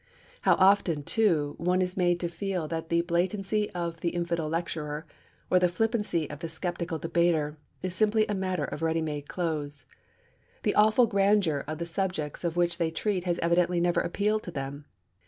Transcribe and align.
How 0.41 0.55
often, 0.55 1.03
too, 1.03 1.53
one 1.59 1.79
is 1.79 1.95
made 1.95 2.19
to 2.21 2.27
feel 2.27 2.67
that 2.69 2.89
the 2.89 3.01
blatancy 3.03 3.69
of 3.75 3.99
the 3.99 4.09
infidel 4.09 4.49
lecturer, 4.49 5.05
or 5.51 5.59
the 5.59 5.69
flippancy 5.69 6.27
of 6.27 6.39
the 6.39 6.49
sceptical 6.49 6.97
debater, 6.97 7.55
is 7.83 7.93
simply 7.93 8.25
a 8.25 8.33
matter 8.33 8.63
of 8.65 8.81
ready 8.81 9.03
made 9.03 9.29
clothes. 9.29 9.85
The 10.63 10.73
awful 10.73 11.05
grandeur 11.05 11.63
of 11.67 11.77
the 11.77 11.85
subjects 11.85 12.43
of 12.43 12.57
which 12.57 12.79
they 12.79 12.89
treat 12.89 13.25
has 13.25 13.37
evidently 13.43 13.79
never 13.79 14.01
appealed 14.01 14.41
to 14.41 14.51
them. 14.51 14.85